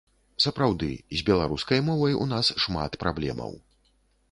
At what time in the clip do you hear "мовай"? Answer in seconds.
1.91-2.17